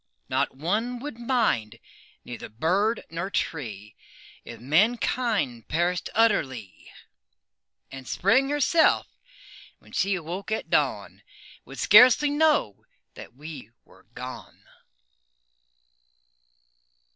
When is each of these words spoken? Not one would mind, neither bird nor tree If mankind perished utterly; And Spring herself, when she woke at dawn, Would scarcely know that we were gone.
Not 0.29 0.57
one 0.57 0.97
would 0.97 1.19
mind, 1.19 1.77
neither 2.25 2.49
bird 2.49 3.03
nor 3.11 3.29
tree 3.29 3.95
If 4.43 4.59
mankind 4.59 5.67
perished 5.67 6.09
utterly; 6.15 6.91
And 7.91 8.07
Spring 8.07 8.49
herself, 8.49 9.05
when 9.77 9.91
she 9.91 10.17
woke 10.17 10.51
at 10.51 10.71
dawn, 10.71 11.21
Would 11.65 11.77
scarcely 11.77 12.31
know 12.31 12.83
that 13.13 13.35
we 13.35 13.69
were 13.85 14.07
gone. 14.15 14.63